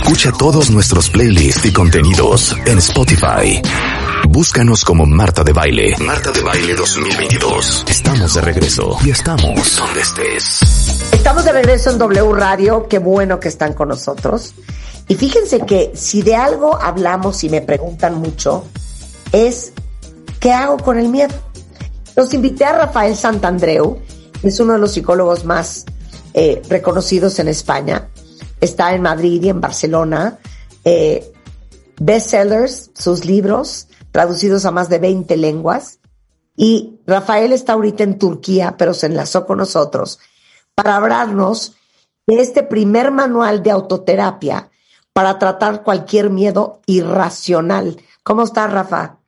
[0.00, 3.60] Escucha todos nuestros playlists y contenidos en Spotify.
[4.28, 5.96] Búscanos como Marta de Baile.
[5.98, 7.84] Marta de Baile 2022.
[7.88, 10.60] Estamos de regreso y estamos donde estés.
[11.12, 12.86] Estamos de regreso en W Radio.
[12.88, 14.54] Qué bueno que están con nosotros.
[15.08, 18.66] Y fíjense que si de algo hablamos y me preguntan mucho,
[19.32, 19.72] es
[20.38, 21.34] ¿qué hago con el miedo?
[22.14, 23.98] Los invité a Rafael Santandreu,
[24.44, 25.84] es uno de los psicólogos más
[26.34, 28.08] eh, reconocidos en España.
[28.60, 30.38] Está en Madrid y en Barcelona.
[30.84, 31.32] Eh,
[32.00, 36.00] bestsellers, sus libros, traducidos a más de 20 lenguas.
[36.56, 40.18] Y Rafael está ahorita en Turquía, pero se enlazó con nosotros
[40.74, 41.76] para hablarnos
[42.26, 44.70] de este primer manual de autoterapia
[45.12, 47.96] para tratar cualquier miedo irracional.
[48.22, 49.18] ¿Cómo estás, Rafa?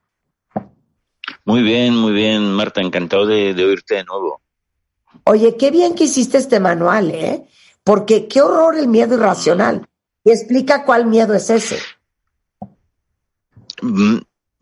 [1.45, 2.80] Muy bien, muy bien, Marta.
[2.80, 4.40] Encantado de, de oírte de nuevo.
[5.24, 7.46] Oye, qué bien que hiciste este manual, ¿eh?
[7.90, 9.84] Porque qué horror el miedo irracional.
[10.22, 11.80] Y explica cuál miedo es ese.
[13.82, 14.18] Mm,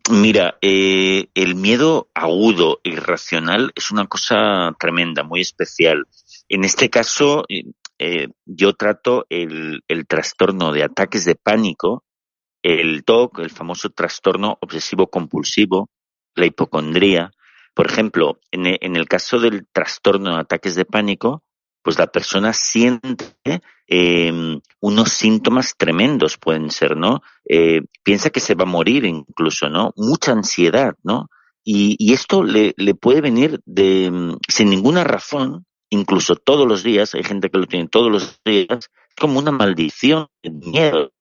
[0.09, 6.07] Mira, eh, el miedo agudo, irracional, es una cosa tremenda, muy especial.
[6.47, 7.65] En este caso, eh,
[7.99, 12.03] eh, yo trato el, el, trastorno de ataques de pánico,
[12.63, 15.91] el TOC, el famoso trastorno obsesivo compulsivo,
[16.33, 17.29] la hipocondría.
[17.75, 21.43] Por ejemplo, en el caso del trastorno de ataques de pánico,
[21.81, 27.21] pues la persona siente eh, unos síntomas tremendos, pueden ser, ¿no?
[27.47, 29.93] Eh, piensa que se va a morir incluso, ¿no?
[29.95, 31.29] Mucha ansiedad, ¿no?
[31.63, 37.15] Y, y esto le, le, puede venir de sin ninguna razón, incluso todos los días,
[37.15, 41.11] hay gente que lo tiene todos los días, como una maldición de miedo,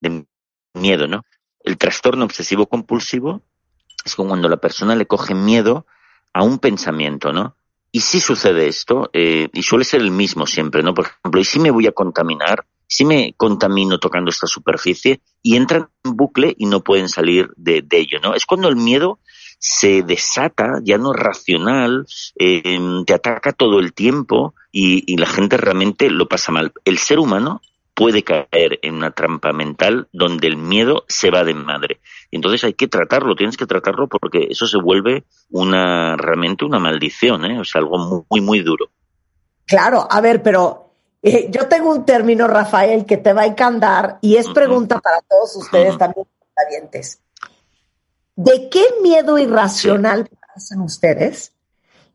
[0.00, 0.26] de
[0.74, 1.22] miedo, ¿no?
[1.60, 3.42] El trastorno obsesivo compulsivo
[4.04, 5.86] es como cuando la persona le coge miedo
[6.32, 7.56] a un pensamiento, ¿no?
[7.94, 10.94] Y si sucede esto, eh, y suele ser el mismo siempre, ¿no?
[10.94, 12.64] Por ejemplo, ¿y si me voy a contaminar?
[12.86, 17.84] Si me contamino tocando esta superficie y entran en bucle y no pueden salir de,
[17.90, 18.34] ello, ¿no?
[18.34, 19.18] Es cuando el miedo
[19.58, 22.06] se desata, ya no es racional,
[22.38, 26.72] eh, te ataca todo el tiempo y, y la gente realmente lo pasa mal.
[26.86, 27.60] El ser humano
[28.02, 32.00] puede caer en una trampa mental donde el miedo se va de madre.
[32.32, 37.44] Entonces hay que tratarlo, tienes que tratarlo porque eso se vuelve una realmente una maldición,
[37.44, 37.60] ¿eh?
[37.60, 38.90] o sea, algo muy, muy duro.
[39.66, 44.18] Claro, a ver, pero eh, yo tengo un término, Rafael, que te va a encantar
[44.20, 45.02] y es pregunta uh -huh.
[45.02, 45.98] para todos ustedes uh -huh.
[45.98, 46.26] también,
[46.56, 47.22] valientes.
[48.34, 50.36] ¿De qué miedo irracional sí.
[50.54, 51.52] pasan ustedes?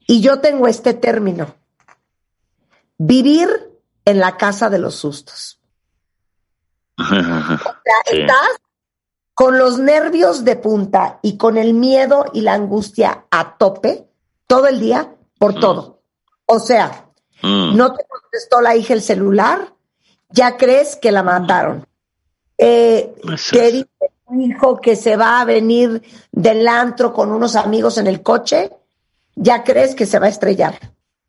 [0.05, 1.55] Y yo tengo este término.
[2.97, 3.47] Vivir
[4.03, 5.56] en la casa de los sustos.
[6.97, 8.19] O sea, sí.
[8.19, 8.49] estás
[9.33, 14.07] con los nervios de punta y con el miedo y la angustia a tope
[14.47, 15.59] todo el día por mm.
[15.59, 16.01] todo.
[16.47, 17.05] O sea,
[17.43, 17.75] mm.
[17.75, 19.73] no te contestó la hija el celular,
[20.29, 21.85] ya crees que la mataron.
[22.57, 23.13] Eh,
[23.51, 23.89] te dice
[24.27, 28.71] tu hijo que se va a venir del antro con unos amigos en el coche,
[29.35, 30.79] ya crees que se va a estrellar,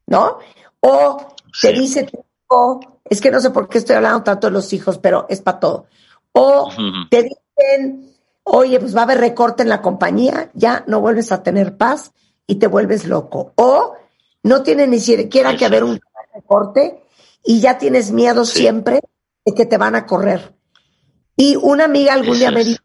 [0.07, 0.39] ¿no?
[0.81, 4.53] O te dice tu hijo, es que no sé por qué estoy hablando tanto de
[4.53, 5.87] los hijos, pero es para todo.
[6.33, 6.71] O
[7.11, 8.15] te dicen,
[8.45, 12.13] oye, pues va a haber recorte en la compañía, ya no vuelves a tener paz
[12.47, 13.53] y te vuelves loco.
[13.57, 13.95] O
[14.43, 16.01] no tiene ni siquiera que haber un
[16.35, 17.03] recorte
[17.45, 18.61] y ya tienes miedo sí.
[18.61, 19.01] siempre
[19.45, 20.55] de que te van a correr.
[21.37, 22.85] Y una amiga algún eso día me dijo,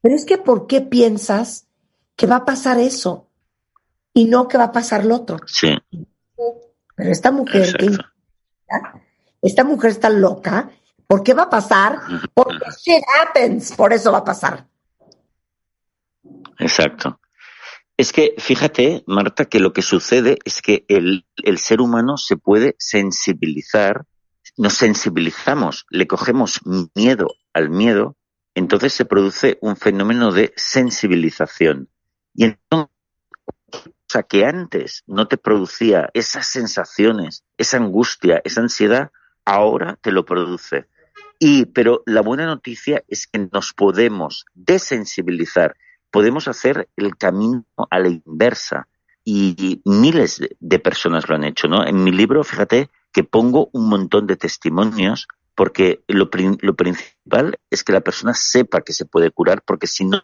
[0.00, 1.66] pero es que ¿por qué piensas
[2.16, 3.26] que va a pasar eso
[4.12, 5.38] y no que va a pasar lo otro?
[5.46, 5.76] Sí.
[6.96, 7.96] Pero esta mujer, que,
[9.42, 10.70] esta mujer está loca,
[11.06, 11.98] ¿por qué va a pasar?
[12.34, 14.66] Porque shit happens, por eso va a pasar.
[16.58, 17.20] Exacto.
[17.96, 22.36] Es que fíjate, Marta, que lo que sucede es que el, el ser humano se
[22.36, 24.06] puede sensibilizar,
[24.56, 26.60] nos sensibilizamos, le cogemos
[26.94, 28.16] miedo al miedo,
[28.54, 31.88] entonces se produce un fenómeno de sensibilización.
[32.34, 32.90] Y entonces,
[33.72, 39.10] o sea, que antes no te producía esas sensaciones, esa angustia, esa ansiedad,
[39.50, 40.86] ahora te lo produce.
[41.38, 45.74] Y, pero la buena noticia es que nos podemos desensibilizar
[46.10, 48.88] podemos hacer el camino a la inversa.
[49.22, 51.86] Y, y miles de, personas lo han hecho, ¿no?
[51.86, 56.30] En mi libro, fíjate que pongo un montón de testimonios porque lo,
[56.62, 60.22] lo principal es que la persona sepa que se puede curar, porque si no,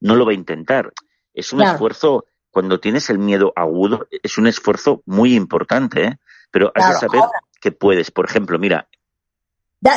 [0.00, 0.92] no lo va a intentar.
[1.32, 1.72] Es un claro.
[1.72, 6.18] esfuerzo, cuando tienes el miedo agudo, es un esfuerzo muy importante, ¿eh?
[6.50, 8.10] Pero claro, has de saber ahora, que puedes.
[8.10, 8.88] Por ejemplo, mira.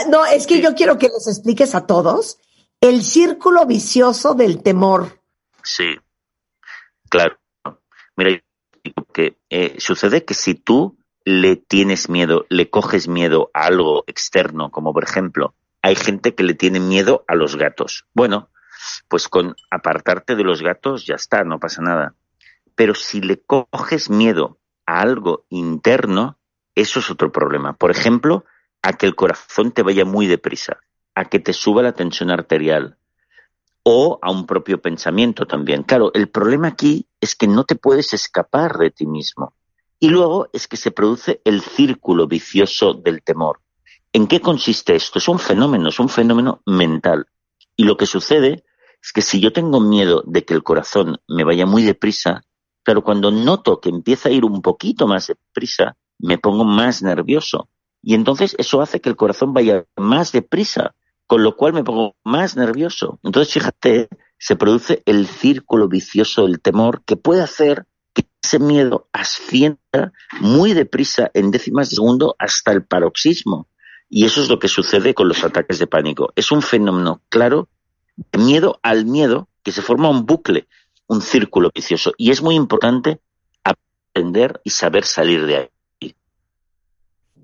[0.09, 0.61] No, es que sí.
[0.61, 2.39] yo quiero que les expliques a todos
[2.79, 5.19] el círculo vicioso del temor.
[5.63, 5.95] Sí,
[7.09, 7.37] claro.
[8.15, 8.41] Mira,
[9.13, 14.69] que eh, sucede que si tú le tienes miedo, le coges miedo a algo externo,
[14.71, 18.05] como por ejemplo hay gente que le tiene miedo a los gatos.
[18.13, 18.49] Bueno,
[19.07, 22.15] pues con apartarte de los gatos ya está, no pasa nada.
[22.75, 26.39] Pero si le coges miedo a algo interno,
[26.75, 27.73] eso es otro problema.
[27.73, 28.45] Por ejemplo,
[28.81, 30.77] a que el corazón te vaya muy deprisa,
[31.15, 32.97] a que te suba la tensión arterial
[33.83, 35.83] o a un propio pensamiento también.
[35.83, 39.53] Claro, el problema aquí es que no te puedes escapar de ti mismo.
[39.99, 43.61] Y luego es que se produce el círculo vicioso del temor.
[44.11, 45.19] ¿En qué consiste esto?
[45.19, 47.27] Es un fenómeno, es un fenómeno mental.
[47.75, 48.65] Y lo que sucede
[49.01, 52.41] es que si yo tengo miedo de que el corazón me vaya muy deprisa,
[52.83, 57.69] claro, cuando noto que empieza a ir un poquito más deprisa, me pongo más nervioso.
[58.01, 60.95] Y entonces eso hace que el corazón vaya más deprisa,
[61.27, 63.19] con lo cual me pongo más nervioso.
[63.23, 69.09] Entonces, fíjate, se produce el círculo vicioso del temor que puede hacer que ese miedo
[69.11, 73.67] ascienda muy deprisa en décimas de segundo hasta el paroxismo.
[74.07, 76.31] Y eso es lo que sucede con los ataques de pánico.
[76.35, 77.69] Es un fenómeno claro
[78.37, 80.67] miedo al miedo que se forma un bucle,
[81.07, 82.13] un círculo vicioso.
[82.17, 83.19] Y es muy importante
[83.63, 85.69] aprender y saber salir de ahí.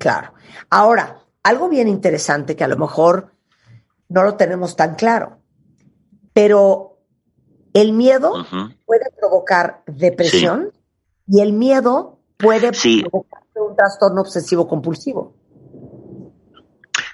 [0.01, 0.33] Claro.
[0.71, 3.35] Ahora, algo bien interesante que a lo mejor
[4.09, 5.37] no lo tenemos tan claro,
[6.33, 6.97] pero
[7.75, 8.33] el miedo
[8.85, 10.71] puede provocar depresión
[11.27, 15.35] y el miedo puede provocar un trastorno obsesivo compulsivo.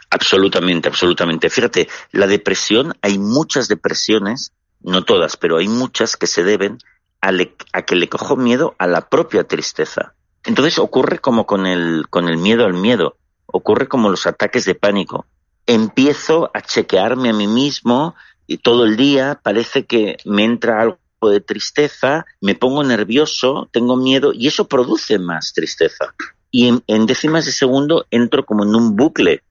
[0.10, 1.50] Absolutamente, absolutamente.
[1.50, 6.78] Fíjate, la depresión, hay muchas depresiones, no todas, pero hay muchas que se deben
[7.20, 7.32] a,
[7.74, 10.16] a, que le cojo miedo a la propia tristeza.
[10.48, 14.74] Entonces ocurre como con el, con el miedo al miedo, ocurre como los ataques de
[14.74, 15.28] pánico.
[15.68, 18.16] Empiezo a chequearme a mí mismo
[18.48, 23.96] y todo el día parece que me entra algo de tristeza, me pongo nervioso, tengo
[23.96, 26.16] miedo y eso produce más tristeza.
[26.50, 29.44] Y en, en décimas de segundo entro como en un bucle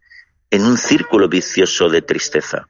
[0.50, 2.68] en un círculo vicioso de tristeza.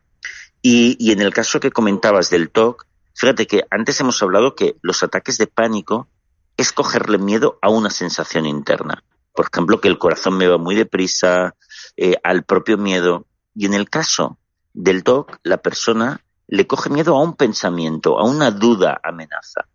[0.62, 5.02] Y, en el caso que comentabas del TOC, fíjate que antes hemos hablado que los
[5.02, 6.08] ataques de pánico
[6.56, 9.03] es cogerle miedo a una sensación interna.
[9.32, 11.55] Por ejemplo, que el corazón me va muy deprisa,
[11.97, 13.26] eh, al propio miedo.
[13.55, 14.38] Y en el caso
[14.73, 19.67] del TOC, la persona le coge miedo a un pensamiento, a una duda amenaza.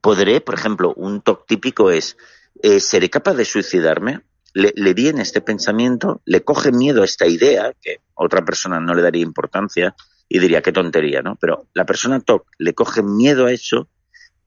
[0.00, 2.16] Podré, por ejemplo, un TOC típico es,
[2.62, 4.22] eh, ¿seré capaz de suicidarme?
[4.54, 9.02] le, viene este pensamiento, le coge miedo a esta idea, que otra persona no le
[9.02, 9.94] daría importancia
[10.28, 11.36] y diría qué tontería, ¿no?
[11.36, 13.88] Pero la persona TOC le coge miedo a eso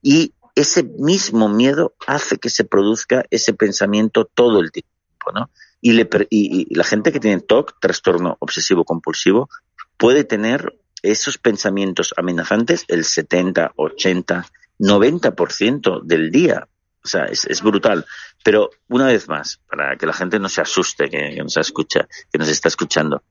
[0.00, 5.50] y ese mismo miedo hace que se produzca ese pensamiento todo el tiempo, ¿no?
[5.80, 9.48] Y, le, y, la gente que tiene TOC, trastorno obsesivo compulsivo,
[9.96, 14.46] puede tener esos pensamientos amenazantes el 70, 80,
[14.80, 16.66] 90% del día.
[17.04, 18.04] O sea, es, brutal.
[18.42, 22.38] Pero una vez más, para que la gente no se asuste, que, nos escucha, que
[22.38, 23.22] nos está escuchando,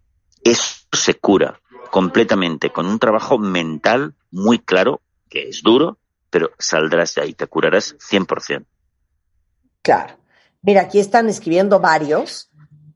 [0.42, 1.60] eso se cura
[1.92, 7.48] completamente con un trabajo mental muy claro, que es duro, pero saldrás de ahí, te
[7.48, 8.66] curarás 100%.
[9.82, 10.18] Claro.
[10.62, 12.50] Mira, aquí están escribiendo varios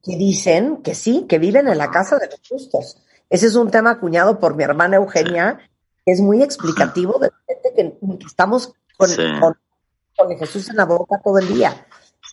[0.03, 2.97] que dicen que sí, que viven en la casa de los justos.
[3.29, 5.59] Ese es un tema acuñado por mi hermana Eugenia,
[6.05, 9.09] que es muy explicativo de gente que, estamos con
[10.15, 11.85] con Jesús en la boca todo el día.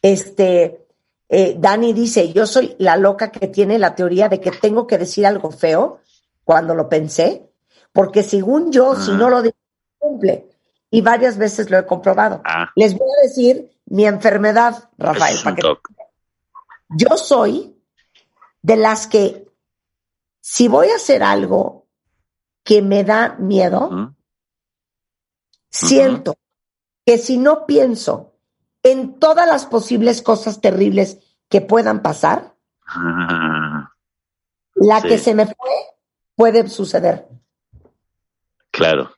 [0.02, 0.86] Este,
[1.28, 4.98] eh, Dani dice, yo soy la loca que tiene la teoría de que tengo que
[4.98, 6.00] decir algo feo
[6.44, 7.50] cuando lo pensé,
[7.92, 9.56] porque según yo, si no lo digo,
[9.98, 10.47] cumple.
[10.90, 12.40] Y varias veces lo he comprobado.
[12.44, 12.70] Ah.
[12.74, 15.36] Les voy a decir mi enfermedad, Rafael.
[16.90, 17.76] Yo soy
[18.62, 19.50] de las que,
[20.40, 21.86] si voy a hacer algo
[22.64, 24.14] que me da miedo,
[25.70, 26.36] siento
[27.04, 28.34] que si no pienso
[28.82, 31.18] en todas las posibles cosas terribles
[31.48, 32.54] que puedan pasar,
[34.74, 35.70] la que se me fue
[36.34, 37.26] puede suceder.
[38.70, 39.17] Claro.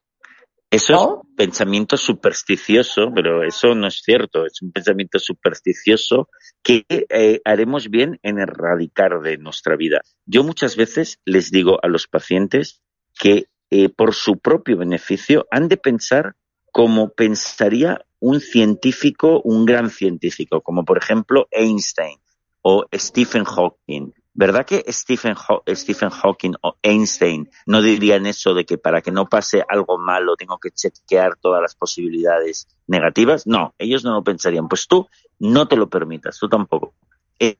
[0.70, 4.46] Eso es pensamiento supersticioso, pero eso no es cierto.
[4.46, 6.28] Es un pensamiento supersticioso
[6.62, 10.02] que eh, haremos bien en erradicar de nuestra vida.
[10.26, 12.82] Yo muchas veces les digo a los pacientes
[13.18, 16.36] que eh, por su propio beneficio han de pensar
[16.70, 22.18] como pensaría un científico, un gran científico, como por ejemplo Einstein
[22.62, 24.12] o Stephen Hawking.
[24.32, 25.34] ¿Verdad que Stephen,
[25.68, 30.36] Stephen Hawking o Einstein no dirían eso de que para que no pase algo malo
[30.36, 33.46] tengo que chequear todas las posibilidades negativas?
[33.46, 34.68] No, ellos no lo pensarían.
[34.68, 35.08] Pues tú
[35.38, 36.94] no te lo permitas, tú tampoco.
[37.38, 37.56] Es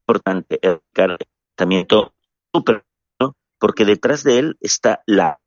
[0.00, 2.14] importante el pensamiento
[2.52, 2.84] súper,
[3.58, 5.38] porque detrás de él está la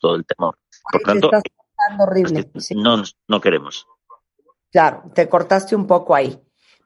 [0.00, 0.58] todo el temor.
[0.90, 1.30] Por tanto,
[2.00, 2.50] horrible.
[2.74, 3.86] no, no queremos.
[4.72, 6.40] Claro, te cortaste un poco ahí.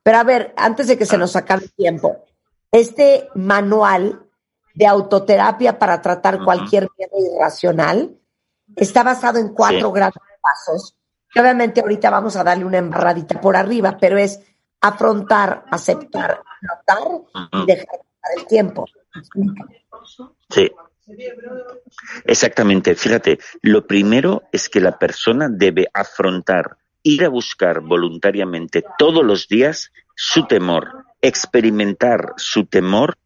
[0.04, 1.18] Pero a ver, antes de que se ah.
[1.18, 2.24] nos acabe el tiempo,
[2.70, 4.24] este manual
[4.74, 8.16] de autoterapia para tratar cualquier miedo irracional
[8.76, 10.96] está basado en cuatro grandes pasos.
[11.36, 14.40] Obviamente ahorita vamos a darle una embarradita por arriba, pero es
[14.80, 17.08] afrontar, aceptar, notar
[17.52, 18.84] y dejar pasar el tiempo.
[20.50, 20.70] Sí.
[22.24, 22.94] Exactamente.
[22.94, 29.46] Fíjate, lo primero es que la persona debe afrontar, ir a buscar voluntariamente todos los
[29.46, 33.16] días su temor, experimentar su temor.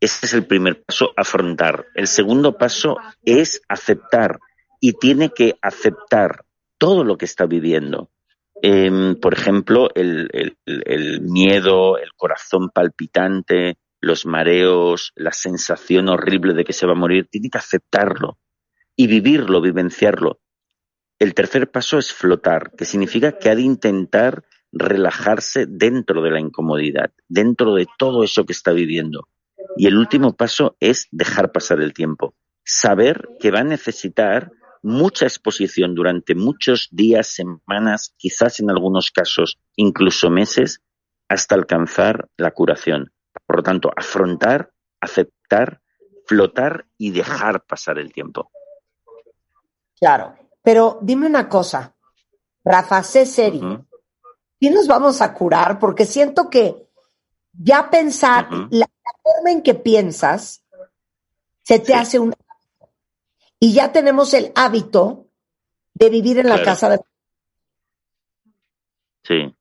[0.00, 1.86] Ese es el primer paso, afrontar.
[1.94, 4.40] El segundo paso es aceptar
[4.80, 6.44] y tiene que aceptar
[6.78, 8.10] todo lo que está viviendo.
[8.62, 10.30] Em, por ejemplo, el,
[11.20, 17.28] miedo, el corazón palpitante, los mareos, la sensación horrible de que se va a morir,
[17.30, 18.38] tiene que aceptarlo
[18.94, 20.38] y vivirlo, vivenciarlo.
[21.18, 26.40] El tercer paso es flotar, que significa que ha de intentar relajarse dentro de la
[26.40, 29.28] incomodidad, dentro de todo eso que está viviendo.
[29.76, 35.24] Y el último paso es dejar pasar el tiempo, saber que va a necesitar mucha
[35.24, 40.82] exposición durante muchos días, semanas, quizás en algunos casos incluso meses,
[41.28, 43.12] hasta alcanzar la curación.
[43.46, 44.70] Por lo tanto, afrontar,
[45.00, 45.80] aceptar,
[46.26, 48.50] flotar y dejar pasar el tiempo.
[49.98, 51.94] Claro, pero dime una cosa,
[52.64, 53.86] Rafa, sé serio.
[54.58, 55.78] ¿Y nos vamos a curar?
[55.78, 56.88] Porque siento que
[57.52, 58.90] ya pensar, la,
[59.22, 60.64] forma en que piensas,
[61.62, 62.34] se te hace un
[63.60, 65.28] y ya tenemos el hábito
[65.94, 67.00] de vivir en la casa de...
[69.22, 69.54] Sí.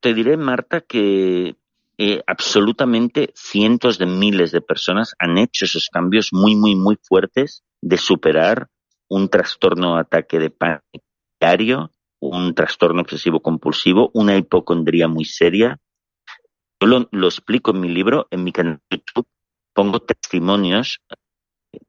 [0.00, 1.54] te diré, Marta, que
[1.98, 7.62] eh, absolutamente cientos de miles de personas han hecho esos cambios muy, muy, muy fuertes
[7.80, 8.70] de superar
[9.08, 10.82] un trastorno ataque de pánico
[11.40, 15.78] diario, un trastorno obsesivo compulsivo, una hipocondría muy seria.
[16.80, 19.28] Yo lo, lo explico en mi libro, en mi canal de YouTube,
[19.74, 21.00] pongo testimonios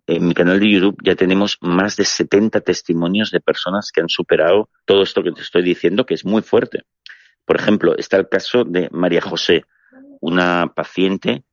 [0.06, 4.10] en mi canal de YouTube ya tenemos más de 70 testimonios de personas que han
[4.10, 6.84] superado todo esto que te estoy diciendo, que es muy fuerte.
[7.46, 9.66] Por ejemplo, está el caso de María José,
[10.20, 11.44] una paciente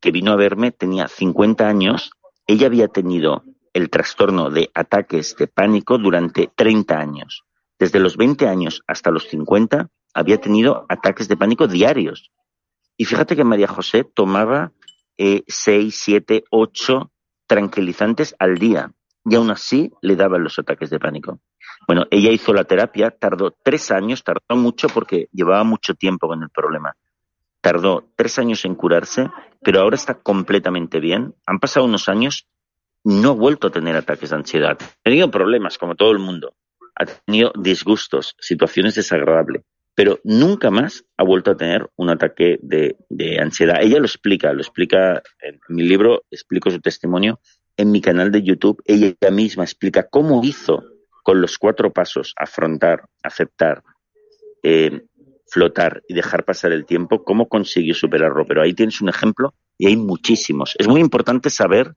[0.00, 2.10] que vino a verme, tenía 50 años,
[2.46, 7.44] ella había tenido el trastorno de ataques de pánico durante 30 años.
[7.78, 12.30] Desde los 20 años hasta los 50 había tenido ataques de pánico diarios.
[12.96, 14.72] Y fíjate que María José tomaba
[15.16, 17.10] eh, 6, 7, 8
[17.46, 18.92] tranquilizantes al día
[19.24, 21.40] y aún así le daban los ataques de pánico.
[21.86, 26.42] Bueno, ella hizo la terapia, tardó tres años, tardó mucho porque llevaba mucho tiempo con
[26.42, 26.96] el problema.
[27.60, 29.28] Tardó tres años en curarse,
[29.60, 31.34] pero ahora está completamente bien.
[31.46, 32.46] Han pasado unos años,
[33.04, 34.78] no ha vuelto a tener ataques de ansiedad.
[34.80, 36.54] Ha tenido problemas, como todo el mundo.
[36.94, 39.62] Ha tenido disgustos, situaciones desagradables,
[39.94, 42.96] pero nunca más ha vuelto a tener un ataque de,
[43.40, 43.78] ansiedad.
[43.80, 47.40] Ella lo explica, lo explica en mi libro, explico su testimonio.
[47.76, 50.84] En mi canal de YouTube, ella misma explica cómo hizo
[51.22, 53.82] con los cuatro pasos, afrontar, aceptar,
[54.62, 55.02] eh,
[55.46, 58.44] flotar y dejar pasar el tiempo, cómo consiguió superarlo.
[58.46, 60.74] Pero ahí tienes un ejemplo y hay muchísimos.
[60.78, 61.94] Es muy importante saber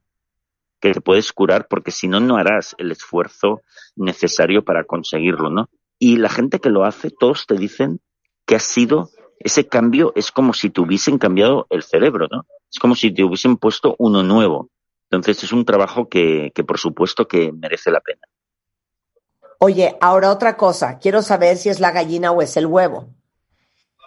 [0.86, 3.62] que te puedes curar porque si no, no harás el esfuerzo
[3.96, 5.70] necesario para conseguirlo, ¿no?
[5.98, 8.02] Y la gente que lo hace, todos te dicen
[8.46, 12.46] que ha sido, ese cambio es como si te hubiesen cambiado el cerebro, ¿no?
[12.72, 14.70] Es como si te hubiesen puesto uno nuevo.
[15.10, 18.22] Entonces es un trabajo que, que por supuesto que merece la pena.
[19.60, 23.08] Oye, ahora otra cosa, quiero saber si es la gallina o es el huevo.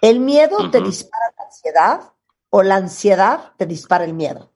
[0.00, 2.12] ¿El miedo te dispara la ansiedad
[2.50, 4.52] o la ansiedad te dispara el miedo?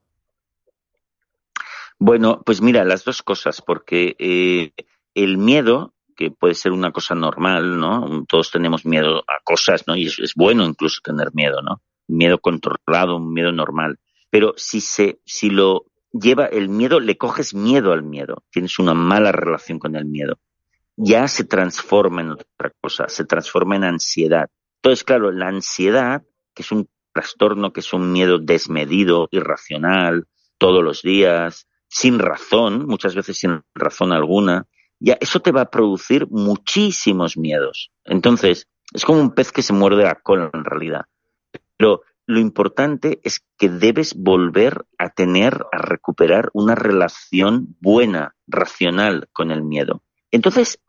[2.05, 4.73] Bueno, pues mira, las dos cosas, porque eh,
[5.13, 8.25] el miedo que puede ser una cosa normal, ¿no?
[8.27, 9.95] Todos tenemos miedo a cosas, ¿no?
[9.95, 11.81] Y es, bueno incluso tener miedo, ¿no?
[12.09, 13.99] Miedo controlado, un miedo normal.
[14.29, 18.43] Pero si se, si lo lleva el miedo, le coges miedo al miedo.
[18.51, 20.39] Tienes una mala relación con el miedo.
[20.97, 24.49] Ya se transforma en otra cosa, se transforma en ansiedad.
[24.81, 26.21] Entonces, claro, la ansiedad,
[26.53, 30.25] que es un trastorno, que es un miedo desmedido, irracional,
[30.57, 34.65] todos los días, sin razón, muchas veces sin razón alguna,
[34.99, 37.91] ya eso te va a producir muchísimos miedos.
[38.03, 41.05] Entonces, es como un pez que se muerde la cola en realidad.
[41.77, 49.29] Pero lo importante es que debes volver a tener, a recuperar una relación buena, racional
[49.31, 50.01] con el miedo.
[50.31, 50.79] Entonces,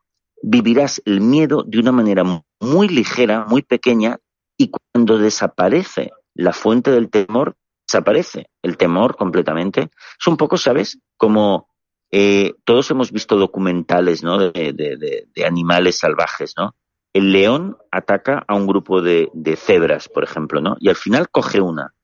[0.42, 2.25] vivirás el miedo de una manera
[2.61, 4.20] muy ligera, muy pequeña,
[4.56, 7.56] y cuando desaparece la fuente del temor,
[7.87, 9.91] desaparece el temor completamente.
[10.19, 10.99] Es un poco, ¿sabes?
[11.17, 11.69] Como
[12.11, 14.38] eh, todos hemos visto documentales ¿no?
[14.38, 16.75] de, animales salvajes, ¿no?
[17.12, 20.76] El león ataca a un grupo de, cebras, por ejemplo, ¿no?
[20.81, 21.95] Y al final coge una.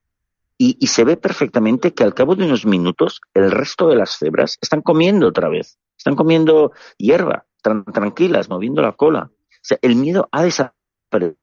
[0.59, 4.59] y, se ve perfectamente que al cabo de unos minutos el resto de las cebras
[4.61, 9.31] están comiendo otra vez, están comiendo hierba, tranquilas, moviendo la cola.
[9.33, 11.37] O sea, el miedo ha desaparecido.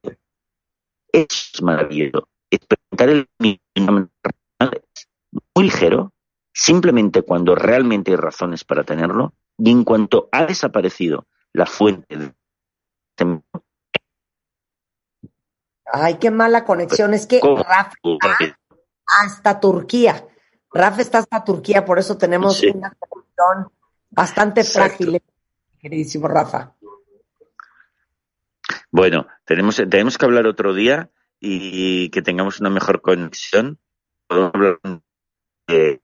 [1.12, 2.27] Es maravilloso.
[2.50, 4.10] Experimentar el miedo
[5.67, 6.13] ligero,
[6.53, 12.33] simplemente cuando realmente hay razones para tenerlo, y en cuanto ha desaparecido la fuente de
[15.91, 17.13] Ay, qué mala conexión.
[17.13, 17.93] Es que Rafa
[19.05, 20.27] hasta Turquía.
[20.71, 23.71] Rafa está hasta Turquía, por eso tenemos una conexión
[24.09, 25.21] bastante frágil,
[25.79, 26.74] queridísimo Rafa.
[28.91, 31.09] Bueno, tenemos, tenemos que hablar otro día
[31.39, 33.79] y que tengamos una mejor conexión.
[34.27, 34.79] Podemos hablar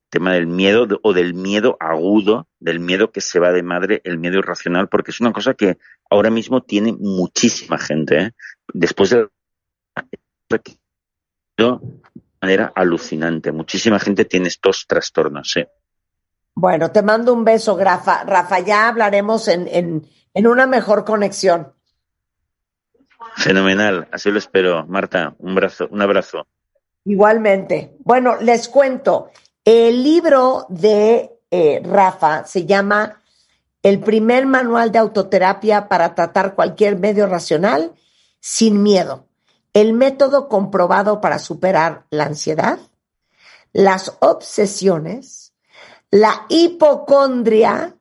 [0.10, 4.18] tema del miedo o del miedo agudo, del miedo que se va de madre, el
[4.18, 5.78] miedo irracional, porque es una cosa que
[6.10, 8.18] ahora mismo tiene muchísima gente.
[8.18, 8.32] ¿eh?
[8.74, 9.30] Después de
[11.58, 11.80] de
[12.42, 13.52] manera alucinante.
[13.52, 15.56] Muchísima gente tiene estos trastornos.
[16.56, 18.24] Bueno, te mando un beso, Rafa.
[18.24, 21.74] Rafa, ya hablaremos en, en, en una mejor conexión.
[23.36, 24.86] Fenomenal, así lo espero.
[24.86, 26.48] Marta, un abrazo, un abrazo.
[27.06, 27.96] Igualmente.
[28.00, 29.32] Bueno, les cuento.
[29.66, 33.22] El libro de eh, Rafa se llama
[33.82, 37.94] El primer manual de autoterapia para tratar cualquier medio racional
[38.40, 39.28] sin miedo
[39.74, 42.80] el método comprobado para superar la ansiedad,
[43.74, 45.54] las obsesiones,
[46.12, 47.98] la hipocondria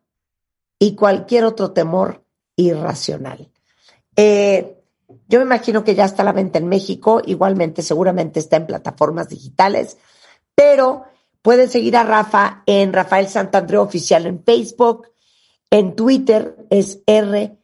[0.79, 2.25] y cualquier otro temor
[2.57, 3.51] irracional.
[4.17, 4.79] Eh,
[5.29, 8.67] yo me imagino que ya está a la venta en México, igualmente seguramente está en
[8.67, 9.97] plataformas digitales,
[10.55, 11.05] pero
[11.43, 15.09] pueden seguir a Rafa en Rafael Santandreu Oficial en Facebook,
[15.71, 17.59] en Twitter es R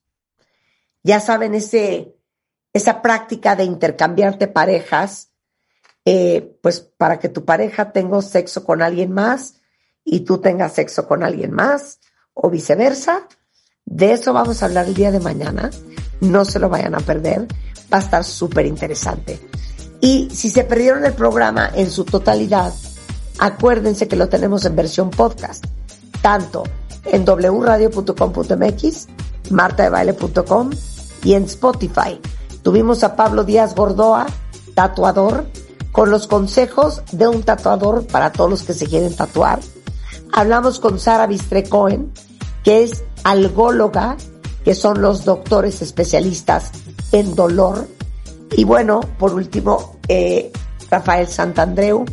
[1.04, 2.16] Ya saben, ese,
[2.74, 5.30] esa práctica de intercambiarte parejas
[6.06, 9.62] eh, pues para que tu pareja tenga sexo con alguien más
[10.04, 12.00] y tú tengas sexo con alguien más
[12.34, 13.28] o viceversa.
[13.86, 15.70] De eso vamos a hablar el día de mañana.
[16.22, 17.48] No se lo vayan a perder.
[17.94, 19.40] Va a estar súper interesante.
[20.02, 22.74] Y si se perdieron el programa en su totalidad,
[23.38, 25.66] acuérdense que lo tenemos en versión podcast,
[26.22, 26.64] tanto
[27.06, 29.08] en wradio.com.mx,
[29.52, 30.70] martadebaile.com
[31.23, 32.19] y en Spotify.
[32.63, 34.27] Tuvimos a Pablo Díaz Gordoa,
[34.75, 35.45] tatuador,
[35.91, 39.60] con los consejos de un tatuador para todos los que se quieren tatuar.
[40.32, 42.12] Hablamos con Sara Bistrecoen,
[42.63, 44.17] que es algóloga,
[44.63, 46.71] que son los doctores especialistas
[47.12, 47.88] en dolor.
[48.55, 50.51] Y bueno, por último, eh,
[50.89, 52.05] Rafael Santandreu,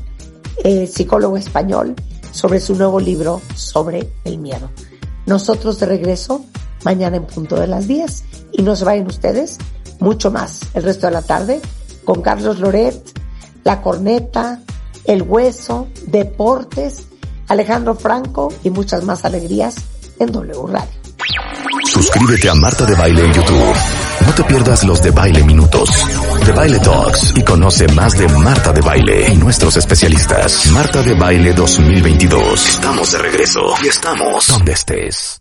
[0.64, 1.94] eh, psicólogo español,
[2.30, 4.70] sobre su nuevo libro sobre el miedo.
[5.26, 6.44] Nosotros de regreso
[6.84, 9.58] mañana en punto de las 10 y no se vayan ustedes
[9.98, 11.60] mucho más el resto de la tarde
[12.04, 13.16] con Carlos Loret
[13.66, 14.60] la Corneta,
[15.04, 17.08] El Hueso, Deportes,
[17.48, 19.74] Alejandro Franco y muchas más alegrías
[20.20, 20.88] en W Radio.
[21.84, 23.74] Suscríbete a Marta de Baile en YouTube.
[24.24, 25.90] No te pierdas los de Baile Minutos,
[26.44, 30.66] de Baile Talks y conoce más de Marta de Baile y nuestros especialistas.
[30.70, 32.68] Marta de Baile 2022.
[32.68, 35.40] Estamos de regreso y estamos donde estés.